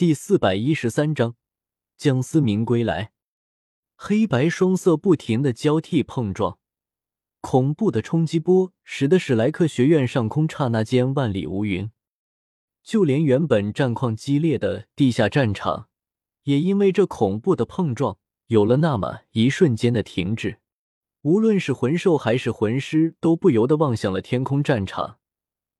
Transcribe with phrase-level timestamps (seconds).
[0.00, 1.36] 第四百一十三章，
[1.98, 3.12] 江思明归来。
[3.96, 6.58] 黑白双色不停的交替碰撞，
[7.42, 11.90] 恐怖的冲击波使得史莱克学院上空刹那间万里无云，
[12.82, 15.90] 就连原本战况激烈的地下战场，
[16.44, 20.60] 也因为这恐怖的碰撞有了那么一瞬间的停滞。
[21.20, 25.18] 无论是魂兽还是魂师，都不由得望向了天空战场，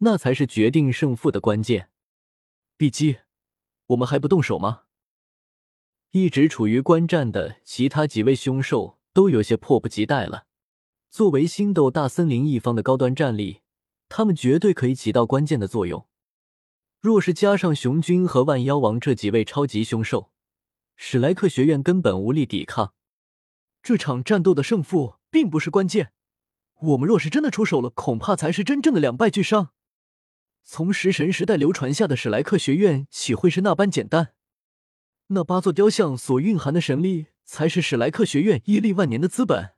[0.01, 1.89] 那才是决定胜负的关键。
[2.77, 3.21] 碧姬。
[3.91, 4.83] 我们还不动手吗？
[6.13, 10.47] 一直处于观战的其他几位凶兽都有些迫不及待了。
[11.09, 13.63] 作为星斗大森林一方的高端战力，
[14.09, 16.07] 他们绝对可以起到关键的作用。
[17.01, 20.31] 若是加上雄军和万妖王这几位超级凶兽，
[20.95, 22.95] 史莱克学院根本无力抵抗。
[23.83, 26.13] 这场战斗的胜负并不是关键，
[26.81, 29.71] 我们若是真的出手了，恐怕才是真正的两败俱伤。
[30.63, 34.35] 从食神时代流传下的史莱克学院，岂会是那般简单？
[35.29, 39.75] 那八座雕像所蕴含的神力，才是史莱克学院屹立万年的资本。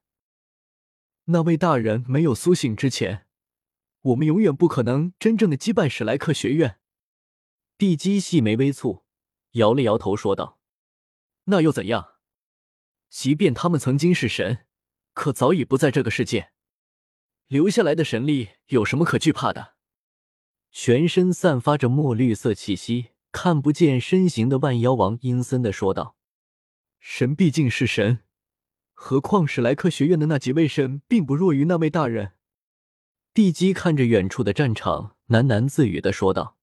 [1.27, 3.27] 那位大人没有苏醒之前，
[4.01, 6.79] 我们永远不可能真正的击败史莱克学院。
[7.79, 9.05] 地基细眉微蹙，
[9.53, 10.59] 摇了摇头说道
[11.45, 12.15] ：“那又怎样？
[13.09, 14.67] 即便他们曾经是神，
[15.15, 16.53] 可早已不在这个世界，
[17.47, 19.72] 留下来的神力有什么可惧怕的？”
[20.75, 26.17] 全身散发着墨绿色气息、看不见身形的万妖王阴森的说道
[26.99, 28.21] ：“神毕竟是神，
[28.95, 32.33] 何况史莱克学院的那几位神并不弱于那位大人。”
[33.35, 36.57] 地基看着远处的战场，喃喃自语的说道：“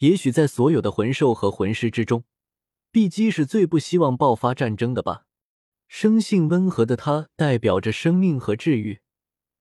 [0.00, 2.24] 也许在所有的魂兽和魂师之中，
[2.90, 5.24] 碧姬是最不希望爆发战争的吧？
[5.88, 9.00] 生性温和的他，代表着生命和治愈，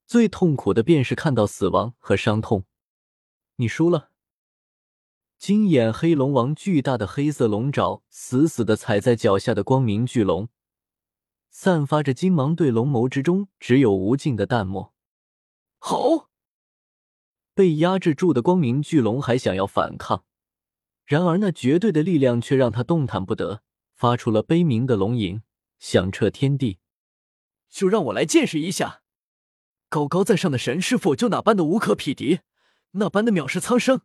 [0.05, 2.65] 最痛苦的便是看到死亡和伤痛。”
[3.63, 4.09] 你输了。
[5.37, 10.49] 金眼黑龙王巨大的黑色龙爪死死的踩在脚下的光明巨龙，
[11.49, 14.93] 散发着金芒，对龙眸之中只有无尽的淡漠。
[15.79, 16.29] 好！
[17.53, 20.25] 被压制住的光明巨龙还想要反抗，
[21.05, 23.63] 然而那绝对的力量却让他动弹不得，
[23.93, 25.41] 发出了悲鸣的龙吟，
[25.79, 26.79] 响彻天地。
[27.69, 29.03] 就让我来见识一下，
[29.87, 32.39] 高高在上的神是否就哪般的无可匹敌？
[32.95, 34.01] 那般的藐视苍生，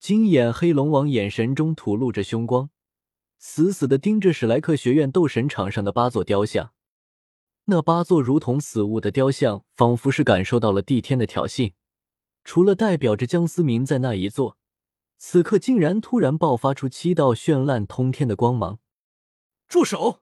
[0.00, 2.70] 金眼黑龙王眼神中吐露着凶光，
[3.38, 6.72] 死死的盯着史莱克学院斗神场上的八座雕像。
[7.66, 11.72] 那八座如同死物的雕像，仿佛是感受到了帝天的挑衅。
[12.42, 14.58] 除了代表着江思明在那一座，
[15.16, 18.80] 此刻竟然突然爆发出七道绚烂通天的光芒。
[19.68, 20.20] 住手！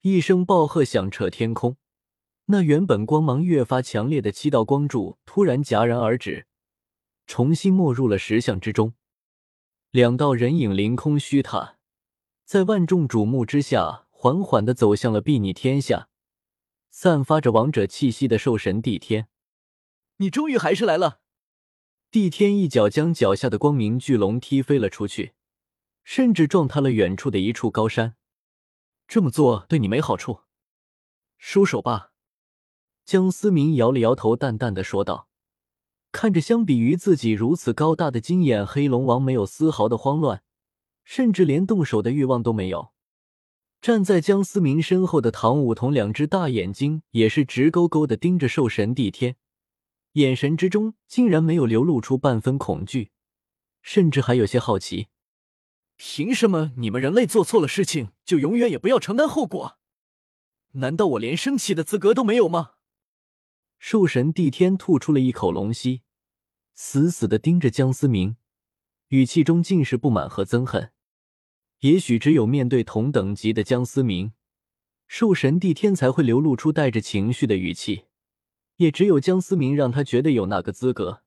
[0.00, 1.76] 一声暴喝响彻天空。
[2.50, 6.48] 那原本光芒越发强烈的七道光柱突然戛然而止，
[7.28, 8.94] 重新没入了石像之中。
[9.92, 11.76] 两道人影凌空虚踏，
[12.44, 16.08] 在万众瞩目之下，缓缓的走向了睥睨天下、
[16.90, 19.28] 散发着王者气息的兽神帝天。
[20.16, 21.20] 你终于还是来了！
[22.10, 25.34] 帝天一脚将脚下的光明巨龙踢飞了出去，
[26.02, 28.16] 甚至撞塌了远处的一处高山。
[29.06, 30.40] 这么做对你没好处，
[31.38, 32.09] 收手吧。
[33.10, 35.26] 江思明摇了摇头，淡淡的说道
[36.12, 40.44] ：“看着相比于自己如此高大的金眼黑龙王，没有丝毫的慌乱，
[41.02, 42.92] 甚至连动手的欲望都没有。
[43.82, 49.34] 站在江思明身后的唐舞桐，两只大眼睛也是直勾勾的盯着兽神帝天，
[50.12, 53.10] 眼神之中竟然没有流露出半分恐惧，
[53.82, 55.08] 甚至还有些好奇。
[55.96, 59.78] 凭什么你们人类做错了事情就永远也不要承担后果？
[60.74, 62.74] 难道我连生气的资格都没有吗？”
[63.82, 66.02] 兽神帝天吐出了一口龙息，
[66.74, 68.36] 死死的盯着江思明，
[69.08, 70.92] 语气中尽是不满和憎恨。
[71.78, 74.34] 也许只有面对同等级的江思明，
[75.06, 78.04] 兽神帝天才会流露出带着情绪的语气。
[78.76, 81.22] 也只有江思明让他觉得有那个资格。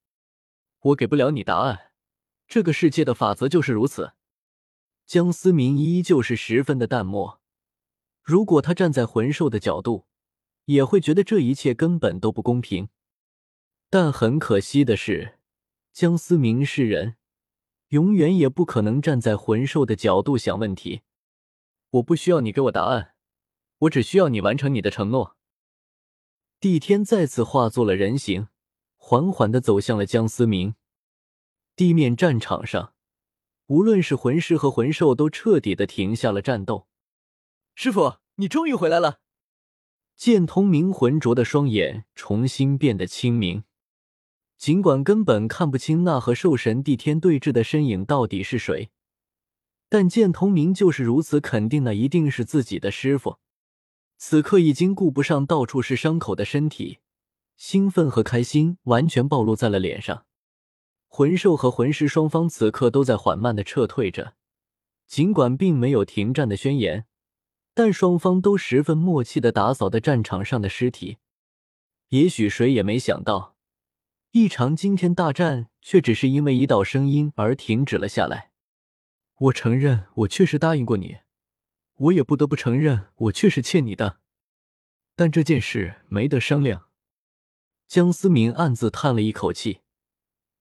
[0.80, 1.92] 我给不了你答案，
[2.48, 4.14] 这个世界的法则就是如此。
[5.08, 7.42] 江思明依旧是十分的淡漠。
[8.22, 10.06] 如果他站在魂兽的角度。
[10.66, 12.90] 也会觉得这一切根本都不公平，
[13.90, 15.40] 但很可惜的是，
[15.92, 17.18] 江思明是人，
[17.90, 21.02] 永远也不可能站在魂兽的角度想问题。
[21.92, 23.16] 我不需要你给我答案，
[23.80, 25.38] 我只需要你完成你的承诺。
[26.60, 28.48] 帝天再次化作了人形，
[28.96, 30.76] 缓缓的走向了江思明。
[31.76, 32.94] 地面战场上，
[33.68, 36.88] 无论是魂师和魂兽，都彻底的停下了战斗。
[37.76, 39.23] 师傅，你终于回来了。
[40.16, 43.64] 剑通明浑浊的双眼重新变得清明，
[44.58, 48.92] 尽管根本看不清那和兽神帝天对峙的身影到底是谁，
[49.90, 53.38] 但见通明就是如此肯定，那一定是自己的师傅。
[54.18, 57.00] 此刻已经顾不上到处是伤口的身体，
[57.58, 60.26] 兴奋和开心完全暴露在了脸上。
[61.08, 64.36] 魂兽和魂师双方此刻都在缓慢的撤退着，
[65.06, 67.06] 尽管并没有停战的宣言，
[67.74, 71.18] 但双方都十分默契的打扫的战场上的尸体。
[72.10, 73.56] 也许谁也没想到，
[74.32, 78.52] 一场惊天大战却只是因为一道声音而停止了下来。
[79.40, 81.18] 我承认，我确实答应过你，
[81.96, 84.20] 我也不得不承认，我确实欠你的。
[85.16, 86.86] 但这件事没得商量。
[87.88, 89.80] 江思明暗自叹了一口气。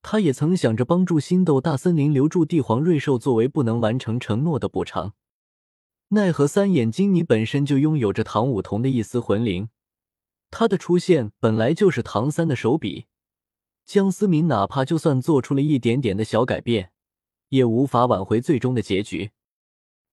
[0.00, 5.15] 他也曾想着帮助星斗大森林留住帝皇瑞兽作为不能完成承诺的补偿，
[6.14, 9.70] 奈何三眼金尼本身就拥有着唐舞桐的一丝魂灵，
[10.50, 13.06] 他的出现本来就是唐三的手笔，
[13.87, 16.93] 江思明哪怕就算做出了一点点的小改变，
[17.49, 19.31] 也无法挽回最终的结局。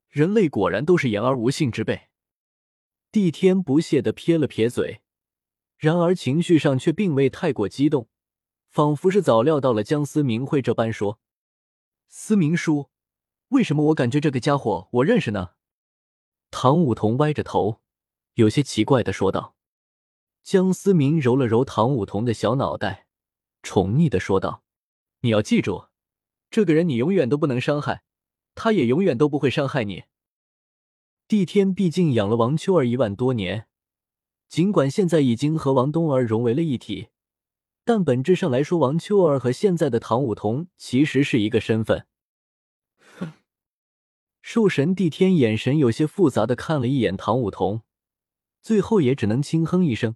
[0.07, 2.03] 人类果然都是言而无信之辈。
[3.11, 5.01] 帝天不屑的撇了撇嘴，
[5.75, 8.07] 然而情绪上却并未太过激动。
[8.69, 11.19] 仿佛是早料到了江思明会这般说。
[12.07, 12.89] 思明叔，
[13.49, 15.49] 为什么我感觉这个家伙我认识呢？
[16.51, 17.79] 唐舞桐歪着头，
[18.33, 19.55] 有些奇怪的说道。
[20.43, 23.07] 江思明揉了揉唐舞桐的小脑袋，
[23.61, 24.63] 宠溺的说道
[25.21, 25.87] ：“你要记住，
[26.49, 28.03] 这个人你永远都不能伤害，
[28.55, 30.05] 他也永远都不会伤害你。
[31.27, 33.67] 帝天毕竟养了王秋儿一万多年，
[34.47, 37.09] 尽管现在已经和王冬儿融为了一体。”
[37.85, 42.05] 但本质上来说，王秋儿和现在的唐舞桐其实是一个身份。
[44.41, 47.81] 兽神帝天眼神有些复杂的看了一眼唐舞桐，
[48.61, 50.15] 最后也只能轻哼一声。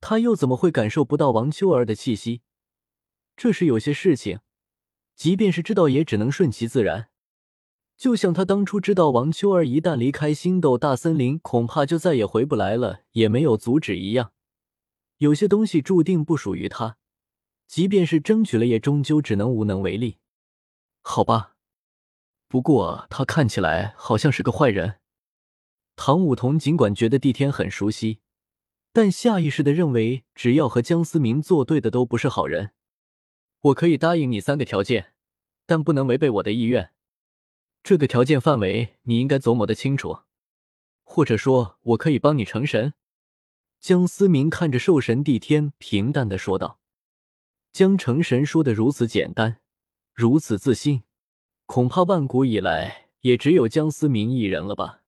[0.00, 2.42] 他又怎么会感受不到王秋儿的气息？
[3.36, 4.40] 这是有些事情，
[5.14, 7.08] 即便是知道，也只能顺其自然。
[7.96, 14.32] 就像他当初知道王秋儿一旦离开星斗大森林，恐怕就再也回不来了，也没有阻止一样。
[15.16, 16.98] 有些东西注定不属于他，
[17.66, 20.18] 即便是争取了，也终究只能无能为力。
[21.00, 21.55] 好吧，
[22.48, 25.00] 不过他看起来好像是个坏人。
[25.96, 28.20] 唐舞桐尽管觉得帝天很熟悉，
[28.92, 32.72] 但下意识的认为，只要和江思明作对的都不是好人。
[33.60, 35.14] 我可以答应你三个条件，
[35.64, 36.92] 但不能违背我的意愿。
[37.82, 40.20] 这个条件范围你应该琢磨的清楚，
[41.02, 42.94] 或者说，我可以帮你成神。
[43.80, 46.80] 江思明看着兽神帝天，平淡的说道
[47.72, 49.60] ：“江成神说的如此简单，
[50.12, 51.04] 如此自信，
[51.66, 55.00] 恐怕万古以来也只有江思明一人了吧。”